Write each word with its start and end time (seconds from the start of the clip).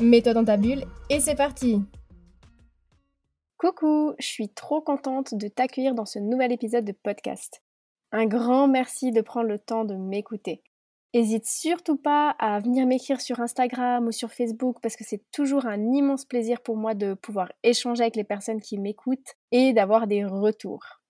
Mets-toi 0.00 0.32
dans 0.32 0.44
ta 0.46 0.56
bulle 0.56 0.84
et 1.10 1.20
c'est 1.20 1.34
parti 1.34 1.82
Coucou, 3.58 4.14
je 4.18 4.26
suis 4.26 4.48
trop 4.48 4.80
contente 4.80 5.34
de 5.34 5.46
t'accueillir 5.46 5.94
dans 5.94 6.06
ce 6.06 6.18
nouvel 6.18 6.52
épisode 6.52 6.86
de 6.86 6.92
podcast. 6.92 7.62
Un 8.10 8.24
grand 8.24 8.66
merci 8.66 9.12
de 9.12 9.20
prendre 9.20 9.48
le 9.48 9.58
temps 9.58 9.84
de 9.84 9.94
m'écouter. 9.94 10.62
Hésite 11.12 11.44
surtout 11.44 11.98
pas 11.98 12.30
à 12.38 12.60
venir 12.60 12.86
m'écrire 12.86 13.20
sur 13.20 13.40
Instagram 13.40 14.06
ou 14.06 14.12
sur 14.12 14.32
Facebook 14.32 14.78
parce 14.80 14.96
que 14.96 15.04
c'est 15.04 15.22
toujours 15.32 15.66
un 15.66 15.92
immense 15.92 16.24
plaisir 16.24 16.62
pour 16.62 16.78
moi 16.78 16.94
de 16.94 17.12
pouvoir 17.12 17.52
échanger 17.62 18.00
avec 18.00 18.16
les 18.16 18.24
personnes 18.24 18.62
qui 18.62 18.78
m'écoutent 18.78 19.36
et 19.52 19.74
d'avoir 19.74 20.06
des 20.06 20.24
retours. 20.24 21.02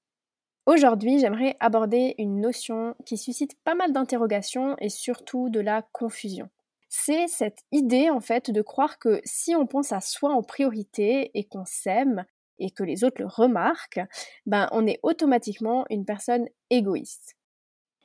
Aujourd'hui, 0.66 1.20
j'aimerais 1.20 1.56
aborder 1.60 2.16
une 2.18 2.40
notion 2.40 2.96
qui 3.06 3.18
suscite 3.18 3.56
pas 3.62 3.76
mal 3.76 3.92
d'interrogations 3.92 4.74
et 4.80 4.88
surtout 4.88 5.48
de 5.48 5.60
la 5.60 5.82
confusion. 5.92 6.48
C'est 6.92 7.28
cette 7.28 7.60
idée 7.70 8.10
en 8.10 8.20
fait 8.20 8.50
de 8.50 8.62
croire 8.62 8.98
que 8.98 9.20
si 9.24 9.54
on 9.54 9.66
pense 9.66 9.92
à 9.92 10.00
soi 10.00 10.30
en 10.30 10.42
priorité 10.42 11.30
et 11.34 11.44
qu'on 11.44 11.64
s'aime 11.64 12.24
et 12.58 12.70
que 12.72 12.82
les 12.82 13.04
autres 13.04 13.22
le 13.22 13.28
remarquent, 13.28 14.00
ben 14.44 14.68
on 14.72 14.86
est 14.88 14.98
automatiquement 15.04 15.84
une 15.88 16.04
personne 16.04 16.48
égoïste. 16.68 17.36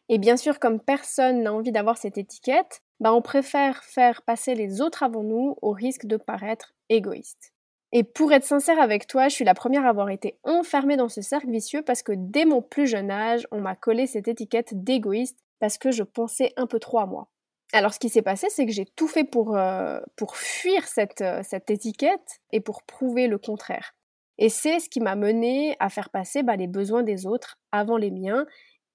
Et 0.07 0.19
bien 0.19 0.37
sûr, 0.37 0.59
comme 0.59 0.79
personne 0.79 1.41
n'a 1.41 1.53
envie 1.53 1.71
d'avoir 1.71 1.97
cette 1.97 2.19
étiquette, 2.19 2.81
bah 2.99 3.11
on 3.11 3.23
préfère 3.23 3.83
faire 3.83 4.21
passer 4.21 4.53
les 4.53 4.81
autres 4.81 5.01
avant 5.01 5.23
nous 5.23 5.57
au 5.63 5.71
risque 5.71 6.05
de 6.05 6.17
paraître 6.17 6.75
égoïste. 6.89 7.53
Et 7.91 8.03
pour 8.03 8.31
être 8.33 8.45
sincère 8.45 8.79
avec 8.79 9.07
toi, 9.07 9.29
je 9.29 9.33
suis 9.35 9.45
la 9.45 9.55
première 9.55 9.85
à 9.85 9.89
avoir 9.89 10.09
été 10.11 10.37
enfermée 10.43 10.95
dans 10.97 11.09
ce 11.09 11.23
cercle 11.23 11.49
vicieux 11.49 11.81
parce 11.81 12.03
que 12.03 12.13
dès 12.15 12.45
mon 12.45 12.61
plus 12.61 12.85
jeune 12.85 13.09
âge, 13.09 13.47
on 13.51 13.61
m'a 13.61 13.75
collé 13.75 14.05
cette 14.05 14.27
étiquette 14.27 14.83
d'égoïste 14.83 15.39
parce 15.59 15.79
que 15.79 15.91
je 15.91 16.03
pensais 16.03 16.53
un 16.55 16.67
peu 16.67 16.79
trop 16.79 16.99
à 16.99 17.07
moi. 17.07 17.29
Alors 17.75 17.93
ce 17.93 17.99
qui 17.99 18.07
s'est 18.07 18.21
passé, 18.21 18.47
c'est 18.49 18.65
que 18.65 18.71
j'ai 18.71 18.85
tout 18.85 19.09
fait 19.09 19.25
pour, 19.25 19.57
euh, 19.57 19.99
pour 20.15 20.37
fuir 20.37 20.87
cette, 20.87 21.19
euh, 21.19 21.41
cette 21.43 21.69
étiquette 21.69 22.39
et 22.53 22.61
pour 22.61 22.83
prouver 22.83 23.27
le 23.27 23.37
contraire. 23.37 23.93
Et 24.37 24.47
c'est 24.47 24.79
ce 24.79 24.89
qui 24.89 25.01
m'a 25.01 25.15
mené 25.17 25.75
à 25.81 25.89
faire 25.89 26.09
passer 26.09 26.41
bah, 26.41 26.55
les 26.55 26.67
besoins 26.67 27.03
des 27.03 27.25
autres 27.25 27.57
avant 27.73 27.97
les 27.97 28.11
miens 28.11 28.45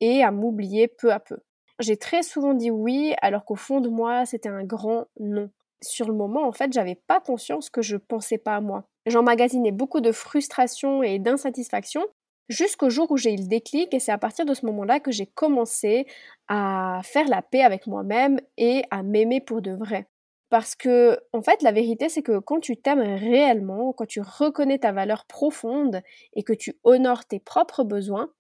et 0.01 0.25
à 0.25 0.31
m'oublier 0.31 0.89
peu 0.89 1.13
à 1.13 1.21
peu. 1.21 1.37
J'ai 1.79 1.99
très 1.99 2.23
souvent 2.23 2.55
dit 2.55 2.71
oui 2.71 3.13
alors 3.21 3.45
qu'au 3.45 3.55
fond 3.55 3.83
de 3.83 3.91
moi 3.91 4.25
c'était 4.25 4.49
un 4.49 4.65
grand 4.65 5.09
non. 5.19 5.51
Sur 5.83 6.09
le 6.09 6.15
moment 6.15 6.47
en 6.49 6.53
fait 6.53 6.73
j'avais 6.73 6.95
pas 6.95 7.21
conscience 7.21 7.69
que 7.69 7.83
je 7.83 7.99
pensais 7.99 8.39
pas 8.39 8.57
à 8.57 8.61
moi. 8.63 8.85
J'emmagasinais 9.05 9.73
beaucoup 9.73 10.01
de 10.01 10.13
frustration 10.13 11.03
et 11.03 11.19
d'insatisfaction 11.19 12.07
jusqu'au 12.51 12.91
jour 12.91 13.11
où 13.11 13.17
j'ai 13.17 13.33
eu 13.33 13.37
le 13.37 13.49
déclic 13.49 13.95
et 13.95 14.01
c'est 14.01 14.13
à 14.13 14.19
partir 14.19 14.45
de 14.45 14.53
ce 14.53 14.67
moment-là 14.67 15.01
que 15.01 15.13
j'ai 15.13 15.27
commencé 15.27 16.07
à 16.49 17.01
faire 17.05 17.29
la 17.29 17.41
paix 17.43 17.63
avec 17.63 17.87
moi-même 17.87 18.41
et 18.59 18.83
à 18.91 19.03
m'aimer 19.03 19.41
pour 19.41 19.63
de 19.63 19.73
vrai. 19.73 20.09
Parce 20.51 20.75
que, 20.75 21.17
en 21.33 21.43
fait, 21.43 21.63
la 21.63 21.71
vérité, 21.71 22.09
c'est 22.09 22.23
que 22.23 22.41
quand 22.41 22.59
tu 22.59 22.77
t'aimes 22.77 23.01
réellement, 23.01 23.93
quand 23.93 24.07
tu 24.07 24.21
reconnais 24.21 24.79
ta 24.79 24.91
valeur 24.91 25.25
profonde 25.27 26.03
et 26.35 26.43
que 26.43 26.53
tu 26.53 26.77
honores 26.83 27.25
tes 27.25 27.39
propres 27.39 27.85
besoins, 27.85 28.31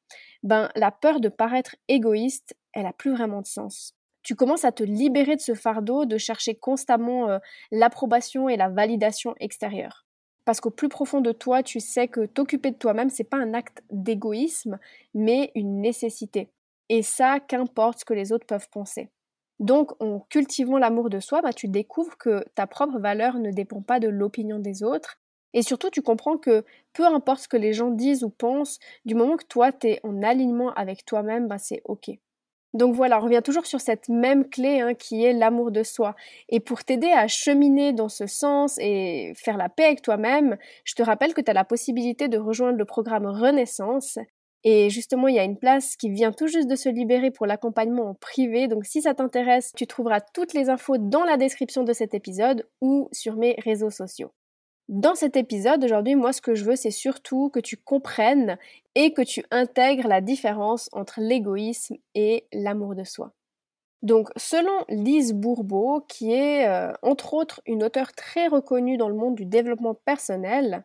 ben, 0.42 0.70
la 0.74 0.90
peur 0.90 1.20
de 1.20 1.28
paraître 1.28 1.76
égoïste, 1.86 2.56
elle 2.72 2.86
a 2.86 2.92
plus 2.92 3.12
vraiment 3.12 3.42
de 3.42 3.46
sens. 3.46 3.94
Tu 4.22 4.34
commences 4.34 4.64
à 4.64 4.72
te 4.72 4.82
libérer 4.82 5.36
de 5.36 5.40
ce 5.40 5.54
fardeau 5.54 6.04
de 6.04 6.18
chercher 6.18 6.56
constamment 6.56 7.30
euh, 7.30 7.38
l'approbation 7.70 8.48
et 8.48 8.56
la 8.56 8.68
validation 8.68 9.34
extérieure. 9.38 10.04
Parce 10.44 10.60
qu'au 10.60 10.70
plus 10.70 10.88
profond 10.88 11.20
de 11.20 11.32
toi, 11.32 11.62
tu 11.62 11.80
sais 11.80 12.08
que 12.08 12.26
t'occuper 12.26 12.70
de 12.70 12.76
toi-même, 12.76 13.10
c'est 13.10 13.24
pas 13.24 13.36
un 13.36 13.54
acte 13.54 13.82
d'égoïsme, 13.90 14.78
mais 15.14 15.52
une 15.54 15.80
nécessité. 15.80 16.50
Et 16.88 17.02
ça, 17.02 17.40
qu'importe 17.40 18.00
ce 18.00 18.04
que 18.04 18.14
les 18.14 18.32
autres 18.32 18.46
peuvent 18.46 18.68
penser. 18.70 19.10
Donc, 19.60 19.92
en 20.02 20.20
cultivant 20.30 20.78
l'amour 20.78 21.10
de 21.10 21.20
soi, 21.20 21.42
bah, 21.42 21.52
tu 21.52 21.68
découvres 21.68 22.16
que 22.18 22.44
ta 22.54 22.66
propre 22.66 22.98
valeur 22.98 23.38
ne 23.38 23.50
dépend 23.50 23.82
pas 23.82 24.00
de 24.00 24.08
l'opinion 24.08 24.58
des 24.58 24.82
autres. 24.82 25.18
Et 25.52 25.62
surtout, 25.62 25.90
tu 25.90 26.02
comprends 26.02 26.38
que 26.38 26.64
peu 26.92 27.04
importe 27.06 27.42
ce 27.42 27.48
que 27.48 27.56
les 27.56 27.72
gens 27.72 27.90
disent 27.90 28.24
ou 28.24 28.30
pensent, 28.30 28.78
du 29.04 29.14
moment 29.14 29.36
que 29.36 29.44
toi, 29.46 29.72
tu 29.72 29.88
es 29.88 30.00
en 30.04 30.22
alignement 30.22 30.72
avec 30.74 31.04
toi-même, 31.04 31.48
bah, 31.48 31.58
c'est 31.58 31.82
OK. 31.84 32.10
Donc 32.72 32.94
voilà, 32.94 33.18
on 33.18 33.24
revient 33.24 33.42
toujours 33.44 33.66
sur 33.66 33.80
cette 33.80 34.08
même 34.08 34.48
clé 34.48 34.80
hein, 34.80 34.94
qui 34.94 35.24
est 35.24 35.32
l'amour 35.32 35.72
de 35.72 35.82
soi. 35.82 36.14
Et 36.48 36.60
pour 36.60 36.84
t'aider 36.84 37.10
à 37.10 37.26
cheminer 37.26 37.92
dans 37.92 38.08
ce 38.08 38.26
sens 38.26 38.78
et 38.78 39.32
faire 39.36 39.56
la 39.56 39.68
paix 39.68 39.86
avec 39.86 40.02
toi-même, 40.02 40.56
je 40.84 40.94
te 40.94 41.02
rappelle 41.02 41.34
que 41.34 41.40
tu 41.40 41.50
as 41.50 41.54
la 41.54 41.64
possibilité 41.64 42.28
de 42.28 42.38
rejoindre 42.38 42.78
le 42.78 42.84
programme 42.84 43.26
Renaissance 43.26 44.18
et 44.62 44.90
justement, 44.90 45.28
il 45.28 45.36
y 45.36 45.38
a 45.38 45.44
une 45.44 45.58
place 45.58 45.96
qui 45.96 46.10
vient 46.10 46.32
tout 46.32 46.46
juste 46.46 46.68
de 46.68 46.76
se 46.76 46.88
libérer 46.88 47.30
pour 47.30 47.46
l'accompagnement 47.46 48.10
en 48.10 48.14
privé. 48.14 48.68
Donc 48.68 48.84
si 48.84 49.02
ça 49.02 49.14
t'intéresse, 49.14 49.72
tu 49.74 49.86
trouveras 49.86 50.20
toutes 50.20 50.52
les 50.52 50.68
infos 50.68 50.98
dans 50.98 51.24
la 51.24 51.36
description 51.36 51.82
de 51.82 51.92
cet 51.92 52.14
épisode 52.14 52.68
ou 52.80 53.08
sur 53.12 53.36
mes 53.36 53.56
réseaux 53.64 53.90
sociaux. 53.90 54.32
Dans 54.90 55.14
cet 55.14 55.36
épisode, 55.36 55.84
aujourd'hui, 55.84 56.16
moi, 56.16 56.32
ce 56.32 56.40
que 56.40 56.56
je 56.56 56.64
veux, 56.64 56.74
c'est 56.74 56.90
surtout 56.90 57.48
que 57.48 57.60
tu 57.60 57.76
comprennes 57.76 58.58
et 58.96 59.12
que 59.14 59.22
tu 59.22 59.44
intègres 59.52 60.08
la 60.08 60.20
différence 60.20 60.88
entre 60.90 61.20
l'égoïsme 61.20 61.94
et 62.16 62.48
l'amour 62.52 62.96
de 62.96 63.04
soi. 63.04 63.32
Donc, 64.02 64.30
selon 64.34 64.84
Lise 64.88 65.32
Bourbeau, 65.32 66.00
qui 66.08 66.32
est 66.32 66.66
euh, 66.66 66.92
entre 67.02 67.34
autres 67.34 67.60
une 67.66 67.84
auteure 67.84 68.12
très 68.14 68.48
reconnue 68.48 68.96
dans 68.96 69.08
le 69.08 69.14
monde 69.14 69.36
du 69.36 69.46
développement 69.46 69.94
personnel, 69.94 70.84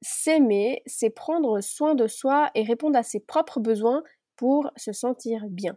S'aimer, 0.00 0.84
c'est 0.86 1.10
prendre 1.10 1.60
soin 1.60 1.96
de 1.96 2.06
soi 2.06 2.52
et 2.54 2.62
répondre 2.62 2.96
à 2.96 3.02
ses 3.02 3.18
propres 3.18 3.58
besoins 3.58 4.04
pour 4.36 4.70
se 4.76 4.92
sentir 4.92 5.46
bien. 5.48 5.76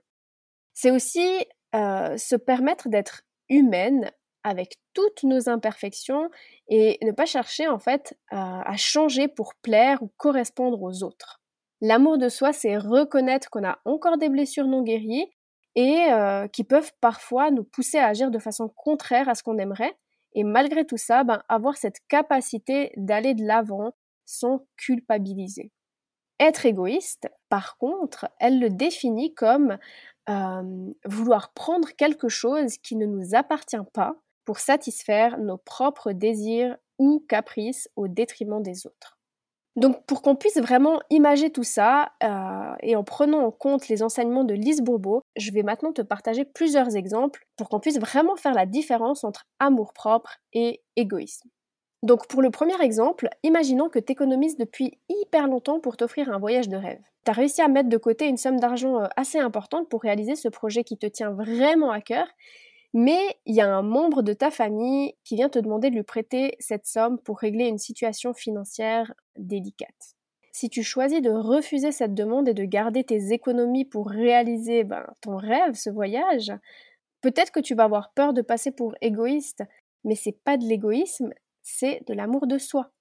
C'est 0.76 0.92
aussi 0.92 1.28
euh, 1.74 2.18
se 2.18 2.36
permettre 2.36 2.88
d'être 2.88 3.24
humaine 3.50 4.12
avec 4.44 4.78
toutes 4.94 5.24
nos 5.24 5.50
imperfections 5.50 6.30
et 6.68 6.98
ne 7.02 7.12
pas 7.12 7.26
chercher 7.26 7.68
en 7.68 7.80
fait 7.80 8.18
à 8.32 8.76
changer 8.78 9.28
pour 9.28 9.56
plaire 9.56 10.02
ou 10.04 10.12
correspondre 10.18 10.82
aux 10.82 11.04
autres. 11.04 11.42
L'amour 11.86 12.18
de 12.18 12.30
soi, 12.30 12.54
c'est 12.54 12.78
reconnaître 12.78 13.50
qu'on 13.50 13.66
a 13.66 13.78
encore 13.84 14.18
des 14.18 14.30
blessures 14.30 14.68
non 14.68 14.84
guéries 14.84 15.28
et 15.76 16.08
euh, 16.12 16.48
qui 16.48 16.64
peuvent 16.64 16.94
parfois 17.02 17.52
nous 17.52 17.66
pousser 17.66 17.98
à 17.98 18.08
agir 18.08 18.32
de 18.32 18.40
façon 18.40 18.70
contraire 18.70 19.28
à 19.28 19.36
ce 19.36 19.44
qu'on 19.44 19.58
aimerait. 19.58 19.94
Et 20.34 20.46
malgré 20.46 20.86
tout 20.86 20.96
ça, 20.96 21.26
ben, 21.26 21.44
avoir 21.50 21.76
cette 21.76 22.00
capacité 22.08 22.94
d'aller 22.96 23.34
de 23.34 23.44
l'avant, 23.46 23.92
sans 24.24 24.66
culpabiliser. 24.78 25.74
Être 26.40 26.66
égoïste, 26.66 27.30
par 27.50 27.78
contre, 27.78 28.30
elle 28.40 28.62
le 28.62 28.70
définit 28.70 29.34
comme 29.34 29.78
euh, 30.30 30.92
vouloir 31.04 31.52
prendre 31.52 31.90
quelque 31.92 32.30
chose 32.30 32.78
qui 32.78 32.96
ne 32.96 33.06
nous 33.06 33.36
appartient 33.36 33.76
pas 33.94 34.16
pour 34.46 34.60
satisfaire 34.60 35.38
nos 35.40 35.58
propres 35.58 36.12
désirs 36.12 36.78
ou 37.00 37.26
caprices 37.28 37.90
au 37.96 38.08
détriment 38.08 38.62
des 38.62 38.86
autres. 38.86 39.18
Donc 39.76 40.06
pour 40.06 40.22
qu'on 40.22 40.36
puisse 40.36 40.60
vraiment 40.60 41.00
imager 41.10 41.50
tout 41.50 41.64
ça, 41.64 42.12
euh, 42.24 42.76
et 42.82 42.96
en 42.96 43.04
prenant 43.04 43.40
en 43.40 43.52
compte 43.52 43.88
les 43.88 44.04
enseignements 44.04 44.44
de 44.44 44.54
Lise 44.54 44.82
Bourbeau, 44.82 45.24
je 45.36 45.52
vais 45.52 45.64
maintenant 45.64 45.92
te 45.92 46.04
partager 46.04 46.46
plusieurs 46.46 46.96
exemples 46.96 47.48
pour 47.58 47.70
qu'on 47.70 47.80
puisse 47.80 48.00
vraiment 48.00 48.36
faire 48.36 48.54
la 48.54 48.68
différence 48.68 49.24
entre 49.24 49.46
amour-propre 49.60 50.38
et 50.54 50.84
égoïsme. 50.96 51.50
Donc 52.04 52.28
pour 52.28 52.42
le 52.42 52.52
premier 52.52 52.80
exemple, 52.82 53.30
imaginons 53.42 53.90
que 53.90 53.98
tu 53.98 54.12
économises 54.12 54.58
depuis 54.58 55.00
hyper 55.10 55.48
longtemps 55.48 55.80
pour 55.80 55.98
t'offrir 55.98 56.30
un 56.32 56.38
voyage 56.38 56.70
de 56.70 56.78
rêve. 56.78 57.02
Tu 57.26 57.32
as 57.32 57.34
réussi 57.34 57.62
à 57.62 57.68
mettre 57.68 57.90
de 57.90 57.98
côté 57.98 58.28
une 58.28 58.38
somme 58.38 58.60
d'argent 58.60 59.00
euh, 59.00 59.08
assez 59.16 59.40
importante 59.40 59.90
pour 59.90 60.02
réaliser 60.02 60.36
ce 60.36 60.50
projet 60.50 60.84
qui 60.84 60.98
te 60.98 61.08
tient 61.08 61.32
vraiment 61.32 61.90
à 61.90 62.02
cœur, 62.02 62.28
mais 62.94 63.38
il 63.46 63.56
y 63.56 63.62
a 63.62 63.76
un 63.76 63.82
membre 63.82 64.22
de 64.22 64.34
ta 64.34 64.52
famille 64.52 65.16
qui 65.24 65.36
vient 65.36 65.50
te 65.50 65.60
demander 65.60 65.90
de 65.90 65.96
lui 65.96 66.04
prêter 66.04 66.56
cette 66.60 66.86
somme 66.86 67.18
pour 67.20 67.40
régler 67.40 67.68
une 67.68 67.80
situation 67.80 68.34
financière 68.34 69.14
délicate. 69.36 70.16
Si 70.52 70.70
tu 70.70 70.84
choisis 70.84 71.22
de 71.22 71.32
refuser 71.32 71.92
cette 71.92 72.14
demande 72.14 72.48
et 72.48 72.54
de 72.54 72.64
garder 72.64 73.04
tes 73.04 73.34
économies 73.34 73.86
pour 73.86 74.08
réaliser 74.08 74.84
ben, 74.84 75.08
ton 75.22 75.36
rêve, 75.36 75.74
ce 75.74 75.90
voyage, 75.90 76.54
peut-être 77.22 77.52
que 77.52 77.60
tu 77.60 77.74
vas 77.74 77.86
avoir 77.86 78.14
peur 78.14 78.34
de 78.34 78.44
passer 78.44 78.72
pour 78.72 78.94
égoïste, 79.02 79.64
mais 80.04 80.14
c'est 80.14 80.38
pas 80.44 80.58
de 80.58 80.66
l'égoïsme, 80.66 81.34
c'est 81.64 82.04
de 82.08 82.14
l'amour 82.14 82.46
de 82.46 82.60
soi. 82.60 82.92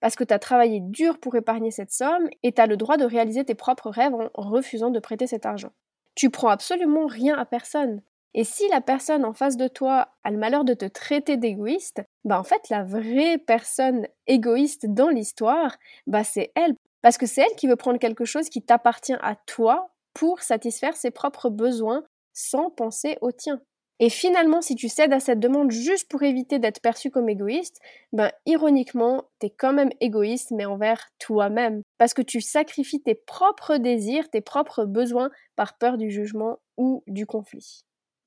Parce 0.00 0.16
que 0.16 0.24
tu 0.24 0.32
as 0.32 0.38
travaillé 0.38 0.80
dur 0.80 1.18
pour 1.18 1.36
épargner 1.36 1.70
cette 1.70 1.92
somme 1.92 2.28
et 2.42 2.52
tu 2.52 2.60
as 2.60 2.66
le 2.66 2.78
droit 2.78 2.96
de 2.96 3.04
réaliser 3.04 3.44
tes 3.44 3.54
propres 3.54 3.90
rêves 3.90 4.14
en 4.14 4.50
refusant 4.50 4.90
de 4.90 5.00
prêter 5.00 5.26
cet 5.26 5.44
argent. 5.44 5.72
Tu 6.14 6.30
prends 6.30 6.48
absolument 6.48 7.06
rien 7.06 7.36
à 7.36 7.44
personne. 7.44 8.02
Et 8.34 8.44
si 8.44 8.66
la 8.68 8.80
personne 8.80 9.24
en 9.24 9.34
face 9.34 9.56
de 9.56 9.68
toi 9.68 10.08
a 10.24 10.30
le 10.30 10.38
malheur 10.38 10.64
de 10.64 10.74
te 10.74 10.86
traiter 10.86 11.36
d'égoïste, 11.36 12.02
bah 12.24 12.38
en 12.38 12.44
fait 12.44 12.68
la 12.70 12.82
vraie 12.82 13.38
personne 13.38 14.06
égoïste 14.26 14.86
dans 14.86 15.08
l'histoire, 15.08 15.76
bah 16.06 16.24
c'est 16.24 16.50
elle 16.54 16.74
parce 17.02 17.18
que 17.18 17.26
c'est 17.26 17.42
elle 17.42 17.56
qui 17.56 17.66
veut 17.66 17.76
prendre 17.76 17.98
quelque 17.98 18.24
chose 18.24 18.48
qui 18.48 18.62
t'appartient 18.62 19.16
à 19.20 19.36
toi 19.46 19.90
pour 20.14 20.40
satisfaire 20.40 20.96
ses 20.96 21.10
propres 21.10 21.50
besoins 21.50 22.04
sans 22.32 22.70
penser 22.70 23.18
au 23.20 23.32
tien. 23.32 23.60
Et 23.98 24.08
finalement, 24.08 24.62
si 24.62 24.74
tu 24.74 24.88
cèdes 24.88 25.12
à 25.12 25.20
cette 25.20 25.38
demande 25.38 25.70
juste 25.70 26.10
pour 26.10 26.22
éviter 26.22 26.58
d'être 26.58 26.80
perçu 26.80 27.10
comme 27.10 27.28
égoïste, 27.28 27.78
ben 28.12 28.32
ironiquement, 28.46 29.24
t'es 29.38 29.50
quand 29.50 29.72
même 29.72 29.90
égoïste, 30.00 30.50
mais 30.50 30.64
envers 30.64 31.08
toi-même, 31.18 31.82
parce 31.98 32.14
que 32.14 32.22
tu 32.22 32.40
sacrifies 32.40 33.02
tes 33.02 33.14
propres 33.14 33.76
désirs, 33.76 34.28
tes 34.28 34.40
propres 34.40 34.86
besoins 34.86 35.30
par 35.54 35.76
peur 35.78 35.98
du 35.98 36.10
jugement 36.10 36.58
ou 36.76 37.04
du 37.06 37.26
conflit. 37.26 37.84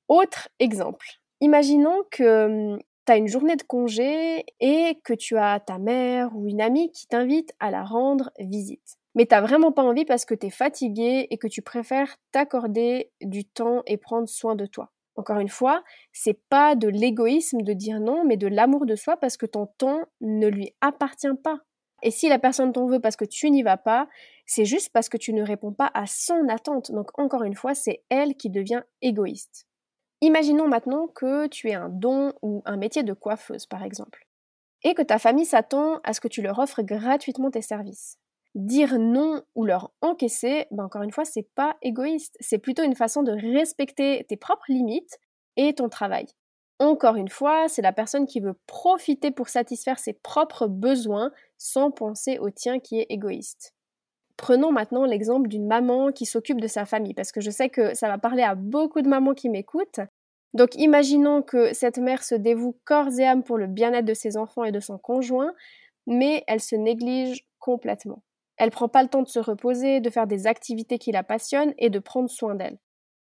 Autre 0.07 0.50
exemple. 0.60 1.07
Imaginons 1.42 2.04
que 2.12 2.74
hum, 2.74 2.80
tu 3.06 3.12
as 3.12 3.18
une 3.18 3.28
journée 3.28 3.56
de 3.56 3.63
congé 3.63 4.46
et 4.60 5.00
que 5.04 5.13
tu 5.13 5.38
as 5.38 5.60
ta 5.60 5.78
mère 5.78 6.36
ou 6.36 6.48
une 6.48 6.62
amie 6.62 6.92
qui 6.92 7.07
t'invite 7.07 7.54
à 7.60 7.72
la 7.72 7.84
rendre 7.84 8.31
visite. 8.40 8.98
Mais 9.16 9.25
t'as 9.25 9.42
vraiment 9.42 9.72
pas 9.72 9.84
envie 9.84 10.06
parce 10.06 10.25
que 10.25 10.36
tu 10.36 10.48
es 10.48 10.50
fatigué 10.50 11.28
et 11.30 11.38
que 11.38 11.48
tu 11.48 11.62
préfères 11.62 12.18
t'accorder 12.31 13.12
du 13.22 13.46
temps 13.46 13.81
et 13.88 13.98
prendre 13.98 14.28
soin 14.28 14.56
de 14.56 14.66
toi. 14.66 14.92
Encore 15.16 15.40
une 15.40 15.50
fois, 15.50 15.84
c'est 16.12 16.40
pas 16.50 16.75
de 16.75 16.90
l'égoïsme 16.90 17.62
de 17.62 17.74
dire 17.74 18.02
non, 18.02 18.25
mais 18.25 18.36
de 18.36 18.48
l'amour 18.48 18.86
de 18.86 18.96
soi 18.96 19.16
parce 19.16 19.38
que 19.38 19.46
ton 19.46 19.68
temps 19.78 20.02
ne 20.19 20.48
lui 20.48 20.74
appartient 20.81 21.28
pas. 21.42 21.60
Et 22.04 22.12
si 22.12 22.28
la 22.28 22.40
personne 22.40 22.74
t'en 22.74 22.88
veut 22.88 23.00
parce 23.00 23.16
que 23.16 23.24
tu 23.24 23.50
n'y 23.50 23.63
vas 23.63 23.78
pas, 23.78 24.10
c'est 24.46 24.66
juste 24.66 24.92
parce 24.92 25.07
que 25.07 25.18
tu 25.18 25.34
ne 25.34 25.42
réponds 25.42 25.72
pas 25.72 25.90
à 25.94 26.06
son 26.06 26.50
attente. 26.50 26.92
Donc 26.92 27.18
encore 27.18 27.44
une 27.44 27.56
fois, 27.56 27.74
c'est 27.74 28.04
elle 28.10 28.36
qui 28.36 28.50
devient 28.50 28.84
égoïste. 29.02 29.66
Imaginons 30.21 30.67
maintenant 30.67 31.07
que 31.07 31.47
tu 31.47 31.69
aies 31.69 31.75
un 31.75 31.89
don 31.89 32.33
ou 32.41 32.62
un 32.65 32.77
métier 32.77 33.03
de 33.03 33.13
coiffeuse, 33.13 33.65
par 33.65 33.83
exemple, 33.83 34.27
et 34.83 34.94
que 34.94 35.01
ta 35.01 35.19
famille 35.19 35.45
s'attend 35.45 36.00
à 36.03 36.13
ce 36.13 36.21
que 36.21 36.27
tu 36.27 36.41
leur 36.41 36.59
offres 36.59 36.81
gratuitement 36.81 37.51
tes 37.51 37.62
services 37.62 38.17
dire 38.56 38.97
non 38.97 39.44
ou 39.53 39.65
leur 39.65 39.91
encaisser, 40.01 40.65
ben 40.71 40.85
encore 40.85 41.03
une 41.03 41.12
fois, 41.12 41.25
c'est 41.25 41.50
pas 41.56 41.77
égoïste. 41.81 42.38
C'est 42.39 42.57
plutôt 42.57 42.83
une 42.83 42.95
façon 42.95 43.21
de 43.21 43.31
respecter 43.31 44.25
tes 44.27 44.38
propres 44.38 44.65
limites 44.69 45.19
et 45.57 45.73
ton 45.75 45.89
travail. 45.89 46.25
Encore 46.79 47.15
une 47.15 47.29
fois, 47.29 47.68
c'est 47.68 47.81
la 47.81 47.94
personne 47.94 48.25
qui 48.25 48.39
veut 48.39 48.57
profiter 48.65 49.31
pour 49.31 49.50
satisfaire 49.50 50.00
ses 50.00 50.13
propres 50.13 50.68
besoins 50.68 51.31
sans 51.57 51.91
penser 51.91 52.39
au 52.39 52.50
tien 52.50 52.79
qui 52.79 53.00
est 53.00 53.07
égoïste. 53.09 53.75
Prenons 54.37 54.71
maintenant 54.71 55.05
l'exemple 55.05 55.47
d'une 55.47 55.67
maman 55.67 56.11
qui 56.11 56.25
s'occupe 56.25 56.59
de 56.59 56.67
sa 56.67 56.85
famille, 56.85 57.13
parce 57.13 57.31
que 57.31 57.41
je 57.41 57.49
sais 57.49 57.69
que 57.69 57.93
ça 57.93 58.07
va 58.07 58.17
parler 58.17 58.43
à 58.43 58.55
beaucoup 58.55 59.01
de 59.01 59.07
mamans 59.07 59.33
qui 59.33 59.49
m'écoutent. 59.49 60.01
Donc 60.53 60.75
imaginons 60.75 61.41
que 61.41 61.73
cette 61.73 61.97
mère 61.97 62.23
se 62.23 62.35
dévoue 62.35 62.77
corps 62.85 63.19
et 63.19 63.25
âme 63.25 63.43
pour 63.43 63.57
le 63.57 63.67
bien-être 63.67 64.05
de 64.05 64.13
ses 64.13 64.37
enfants 64.37 64.63
et 64.63 64.71
de 64.71 64.79
son 64.79 64.97
conjoint, 64.97 65.53
mais 66.07 66.43
elle 66.47 66.61
se 66.61 66.75
néglige 66.75 67.45
complètement. 67.59 68.23
Elle 68.57 68.71
prend 68.71 68.87
pas 68.87 69.03
le 69.03 69.09
temps 69.09 69.21
de 69.21 69.27
se 69.27 69.39
reposer, 69.39 69.99
de 69.99 70.09
faire 70.09 70.27
des 70.27 70.47
activités 70.47 70.97
qui 70.97 71.11
la 71.11 71.23
passionnent 71.23 71.73
et 71.77 71.89
de 71.89 71.99
prendre 71.99 72.29
soin 72.29 72.55
d'elle. 72.55 72.77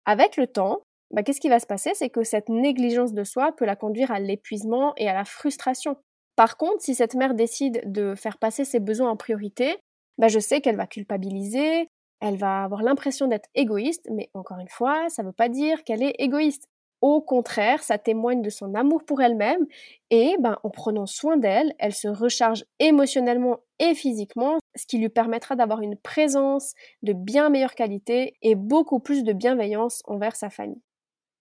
Avec 0.04 0.36
le 0.36 0.46
temps, 0.46 0.82
bah, 1.10 1.22
qu'est-ce 1.22 1.40
qui 1.40 1.48
va 1.48 1.60
se 1.60 1.66
passer? 1.66 1.92
C'est 1.94 2.10
que 2.10 2.24
cette 2.24 2.48
négligence 2.48 3.14
de 3.14 3.24
soi 3.24 3.52
peut 3.52 3.64
la 3.64 3.76
conduire 3.76 4.10
à 4.10 4.20
l'épuisement 4.20 4.92
et 4.96 5.08
à 5.08 5.14
la 5.14 5.24
frustration. 5.24 5.96
Par 6.36 6.56
contre, 6.56 6.82
si 6.82 6.94
cette 6.94 7.14
mère 7.14 7.34
décide 7.34 7.80
de 7.90 8.14
faire 8.14 8.38
passer 8.38 8.64
ses 8.64 8.80
besoins 8.80 9.10
en 9.10 9.16
priorité, 9.16 9.78
bah, 10.18 10.28
je 10.28 10.38
sais 10.38 10.60
qu'elle 10.60 10.76
va 10.76 10.86
culpabiliser, 10.86 11.88
elle 12.20 12.36
va 12.36 12.64
avoir 12.64 12.82
l'impression 12.82 13.26
d'être 13.26 13.48
égoïste, 13.54 14.08
mais 14.10 14.30
encore 14.34 14.58
une 14.58 14.68
fois, 14.68 15.08
ça 15.08 15.22
ne 15.22 15.28
veut 15.28 15.32
pas 15.32 15.48
dire 15.48 15.84
qu'elle 15.84 16.02
est 16.02 16.14
égoïste. 16.18 16.68
Au 17.00 17.20
contraire, 17.20 17.82
ça 17.82 17.98
témoigne 17.98 18.40
de 18.40 18.48
son 18.48 18.74
amour 18.74 19.04
pour 19.04 19.20
elle-même 19.20 19.66
et 20.08 20.36
ben, 20.40 20.56
en 20.62 20.70
prenant 20.70 21.04
soin 21.04 21.36
d'elle, 21.36 21.74
elle 21.78 21.92
se 21.92 22.08
recharge 22.08 22.64
émotionnellement 22.78 23.58
et 23.78 23.94
physiquement, 23.94 24.58
ce 24.74 24.86
qui 24.86 24.96
lui 24.96 25.10
permettra 25.10 25.54
d'avoir 25.54 25.82
une 25.82 25.98
présence 25.98 26.72
de 27.02 27.12
bien 27.12 27.50
meilleure 27.50 27.74
qualité 27.74 28.38
et 28.40 28.54
beaucoup 28.54 29.00
plus 29.00 29.22
de 29.22 29.34
bienveillance 29.34 30.02
envers 30.06 30.34
sa 30.34 30.48
famille. 30.48 30.80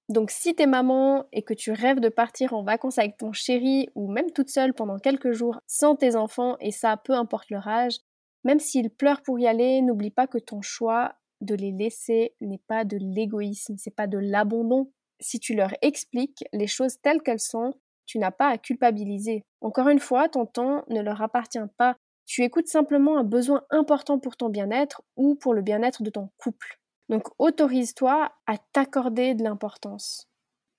Donc 0.10 0.32
si 0.32 0.54
t'es 0.54 0.68
maman 0.68 1.24
et 1.32 1.44
que 1.44 1.54
tu 1.54 1.72
rêves 1.72 2.02
de 2.02 2.10
partir 2.10 2.54
en 2.54 2.64
vacances 2.64 2.98
avec 2.98 3.16
ton 3.16 3.32
chéri 3.32 3.88
ou 3.96 4.12
même 4.12 4.32
toute 4.32 4.50
seule 4.50 4.74
pendant 4.74 5.00
quelques 5.00 5.32
jours 5.32 5.62
sans 5.66 5.96
tes 5.96 6.18
enfants, 6.18 6.58
et 6.60 6.72
ça 6.72 6.98
peu 6.98 7.14
importe 7.14 7.50
leur 7.50 7.68
âge, 7.70 8.00
même 8.44 8.60
s'ils 8.60 8.90
pleurent 8.90 9.22
pour 9.22 9.40
y 9.40 9.48
aller, 9.48 9.82
n'oublie 9.82 10.12
pas 10.12 10.28
que 10.28 10.38
ton 10.38 10.62
choix 10.62 11.16
de 11.42 11.56
les 11.56 11.72
laisser 11.72 12.36
n'est 12.42 12.62
pas 12.68 12.86
de 12.86 12.98
l'égoïsme, 12.98 13.76
c'est 13.78 13.96
pas 13.96 14.08
de 14.08 14.18
l'abandon, 14.18 14.92
si 15.20 15.40
tu 15.40 15.56
leur 15.56 15.74
expliques 15.82 16.44
les 16.54 16.68
choses 16.68 17.00
telles 17.02 17.22
qu'elles 17.22 17.40
sont, 17.40 17.74
tu 18.06 18.20
n'as 18.20 18.32
pas 18.32 18.50
à 18.50 18.58
culpabiliser. 18.58 19.44
Encore 19.62 19.90
une 19.90 20.00
fois, 20.00 20.30
ton 20.30 20.46
temps 20.46 20.84
ne 20.90 21.02
leur 21.02 21.22
appartient 21.22 21.60
pas. 21.78 21.96
Tu 22.26 22.44
écoutes 22.44 22.68
simplement 22.68 23.18
un 23.18 23.24
besoin 23.24 23.64
important 23.70 24.20
pour 24.20 24.38
ton 24.38 24.50
bien-être 24.50 25.02
ou 25.16 25.36
pour 25.36 25.54
le 25.54 25.62
bien-être 25.62 26.04
de 26.04 26.10
ton 26.10 26.30
couple. 26.38 26.80
Donc 27.10 27.28
autorise-toi 27.38 28.32
à 28.48 28.58
t'accorder 28.72 29.36
de 29.36 29.44
l'importance. 29.44 30.28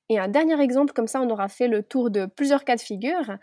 Et 0.09 0.19
un 0.19 0.29
dernier 0.29 0.61
exemple, 0.61 0.93
comme 0.93 1.07
ça 1.07 1.21
on 1.21 1.31
aura 1.31 1.49
fait 1.49 1.69
le 1.69 1.83
tour 1.83 2.11
de 2.11 2.27
plusieurs 2.27 2.65
cas 2.65 2.77
de 2.77 2.81
figure. 2.81 3.39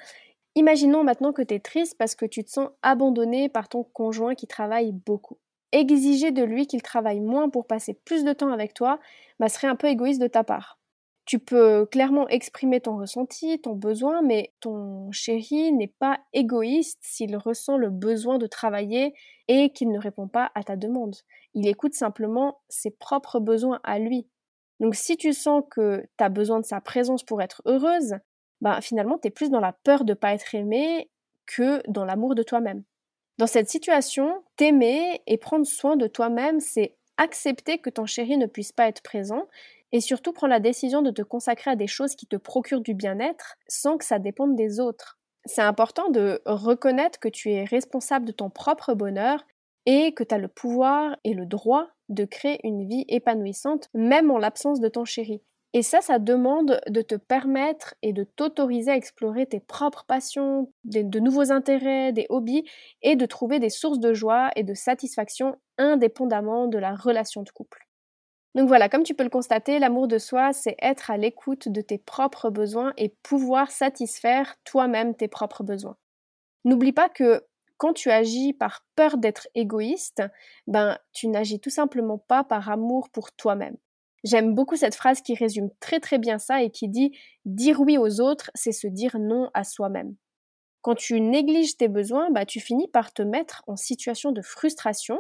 Imaginons 0.55 1.03
maintenant 1.03 1.31
que 1.31 1.41
tu 1.41 1.53
es 1.53 1.59
triste 1.59 1.95
parce 1.97 2.15
que 2.15 2.25
tu 2.25 2.43
te 2.43 2.49
sens 2.49 2.69
abandonné 2.81 3.47
par 3.47 3.69
ton 3.69 3.83
conjoint 3.83 4.35
qui 4.35 4.47
travaille 4.47 4.91
beaucoup. 4.91 5.37
Exiger 5.71 6.31
de 6.31 6.43
lui 6.43 6.67
qu'il 6.67 6.81
travaille 6.81 7.21
moins 7.21 7.49
pour 7.49 7.65
passer 7.65 7.93
plus 7.93 8.25
de 8.25 8.33
temps 8.33 8.51
avec 8.51 8.73
toi 8.73 8.99
bah, 9.39 9.47
serait 9.47 9.67
un 9.67 9.77
peu 9.77 9.87
égoïste 9.87 10.21
de 10.21 10.27
ta 10.27 10.43
part. 10.43 10.77
Tu 11.25 11.39
peux 11.39 11.85
clairement 11.85 12.27
exprimer 12.27 12.81
ton 12.81 12.97
ressenti, 12.97 13.61
ton 13.61 13.73
besoin, 13.75 14.21
mais 14.21 14.51
ton 14.59 15.09
chéri 15.13 15.71
n'est 15.71 15.87
pas 15.87 16.19
égoïste 16.33 16.99
s'il 17.01 17.37
ressent 17.37 17.77
le 17.77 17.89
besoin 17.89 18.37
de 18.37 18.47
travailler 18.47 19.13
et 19.47 19.71
qu'il 19.71 19.91
ne 19.91 19.99
répond 19.99 20.27
pas 20.27 20.51
à 20.55 20.63
ta 20.63 20.75
demande. 20.75 21.15
Il 21.53 21.67
écoute 21.67 21.93
simplement 21.93 22.59
ses 22.67 22.91
propres 22.91 23.39
besoins 23.39 23.79
à 23.83 23.99
lui. 23.99 24.27
Donc 24.81 24.95
si 24.95 25.15
tu 25.15 25.31
sens 25.31 25.63
que 25.71 26.03
tu 26.17 26.23
as 26.23 26.29
besoin 26.29 26.59
de 26.59 26.65
sa 26.65 26.81
présence 26.81 27.23
pour 27.23 27.41
être 27.41 27.61
heureuse, 27.65 28.15
ben 28.61 28.79
finalement 28.81 29.17
tu 29.17 29.27
es 29.27 29.31
plus 29.31 29.49
dans 29.49 29.59
la 29.59 29.73
peur 29.73 30.05
de 30.05 30.11
ne 30.11 30.15
pas 30.15 30.33
être 30.33 30.55
aimé 30.55 31.09
que 31.45 31.81
dans 31.89 32.05
l'amour 32.05 32.35
de 32.35 32.43
toi-même. 32.43 32.83
Dans 33.37 33.47
cette 33.47 33.69
situation, 33.69 34.43
t'aimer 34.55 35.21
et 35.27 35.37
prendre 35.37 35.65
soin 35.65 35.95
de 35.95 36.07
toi-même, 36.07 36.59
c'est 36.59 36.95
accepter 37.17 37.79
que 37.79 37.89
ton 37.89 38.05
chéri 38.05 38.37
ne 38.37 38.45
puisse 38.45 38.71
pas 38.71 38.87
être 38.87 39.01
présent 39.01 39.47
et 39.91 39.99
surtout 39.99 40.31
prends 40.31 40.47
la 40.47 40.59
décision 40.59 41.01
de 41.01 41.11
te 41.11 41.21
consacrer 41.21 41.71
à 41.71 41.75
des 41.75 41.87
choses 41.87 42.15
qui 42.15 42.27
te 42.27 42.35
procurent 42.35 42.81
du 42.81 42.93
bien-être 42.93 43.57
sans 43.67 43.97
que 43.97 44.05
ça 44.05 44.19
dépende 44.19 44.55
des 44.55 44.79
autres. 44.79 45.19
C'est 45.45 45.61
important 45.61 46.09
de 46.09 46.41
reconnaître 46.45 47.19
que 47.19 47.27
tu 47.27 47.51
es 47.51 47.63
responsable 47.63 48.25
de 48.25 48.31
ton 48.31 48.49
propre 48.49 48.93
bonheur 48.93 49.43
et 49.85 50.13
que 50.13 50.23
tu 50.23 50.35
as 50.35 50.37
le 50.37 50.47
pouvoir 50.47 51.17
et 51.23 51.33
le 51.33 51.45
droit 51.45 51.87
de 52.09 52.25
créer 52.25 52.59
une 52.63 52.87
vie 52.87 53.05
épanouissante 53.07 53.89
même 53.93 54.29
en 54.29 54.37
l'absence 54.37 54.79
de 54.79 54.87
ton 54.87 55.05
chéri. 55.05 55.41
Et 55.73 55.83
ça, 55.83 56.01
ça 56.01 56.19
demande 56.19 56.81
de 56.89 57.01
te 57.01 57.15
permettre 57.15 57.95
et 58.01 58.11
de 58.11 58.23
t'autoriser 58.25 58.91
à 58.91 58.95
explorer 58.97 59.45
tes 59.45 59.61
propres 59.61 60.03
passions, 60.05 60.71
de 60.83 61.19
nouveaux 61.19 61.51
intérêts, 61.51 62.11
des 62.11 62.25
hobbies, 62.29 62.65
et 63.01 63.15
de 63.15 63.25
trouver 63.25 63.59
des 63.59 63.69
sources 63.69 63.99
de 63.99 64.13
joie 64.13 64.51
et 64.57 64.63
de 64.63 64.73
satisfaction 64.73 65.55
indépendamment 65.77 66.67
de 66.67 66.77
la 66.77 66.93
relation 66.95 67.43
de 67.43 67.49
couple. 67.51 67.87
Donc 68.55 68.67
voilà, 68.67 68.89
comme 68.89 69.03
tu 69.03 69.13
peux 69.13 69.23
le 69.23 69.29
constater, 69.29 69.79
l'amour 69.79 70.07
de 70.07 70.17
soi, 70.17 70.51
c'est 70.51 70.75
être 70.81 71.09
à 71.09 71.17
l'écoute 71.17 71.69
de 71.69 71.81
tes 71.81 71.97
propres 71.97 72.49
besoins 72.49 72.93
et 72.97 73.15
pouvoir 73.23 73.71
satisfaire 73.71 74.55
toi-même 74.65 75.15
tes 75.15 75.29
propres 75.29 75.63
besoins. 75.63 75.97
N'oublie 76.65 76.93
pas 76.93 77.09
que 77.09 77.45
quand 77.77 77.93
tu 77.93 78.11
agis 78.11 78.53
par 78.53 78.85
peur 78.95 79.17
d'être 79.17 79.47
égoïste, 79.55 80.23
ben 80.67 80.97
tu 81.13 81.27
n'agis 81.27 81.59
tout 81.59 81.69
simplement 81.69 82.17
pas 82.17 82.43
par 82.43 82.69
amour 82.69 83.09
pour 83.11 83.31
toi-même. 83.33 83.77
J'aime 84.23 84.53
beaucoup 84.53 84.75
cette 84.75 84.95
phrase 84.95 85.21
qui 85.21 85.35
résume 85.35 85.69
très 85.79 85.99
très 85.99 86.19
bien 86.19 86.37
ça 86.37 86.61
et 86.61 86.69
qui 86.69 86.87
dit 86.87 87.17
dire 87.45 87.81
oui 87.81 87.97
aux 87.97 88.21
autres, 88.21 88.51
c'est 88.53 88.71
se 88.71 88.87
dire 88.87 89.17
non 89.19 89.49
à 89.53 89.63
soi-même. 89.63 90.15
Quand 90.81 90.95
tu 90.95 91.21
négliges 91.21 91.77
tes 91.77 91.87
besoins, 91.87 92.31
bah, 92.31 92.45
tu 92.45 92.59
finis 92.59 92.87
par 92.87 93.13
te 93.13 93.21
mettre 93.21 93.63
en 93.67 93.75
situation 93.75 94.31
de 94.31 94.41
frustration 94.41 95.19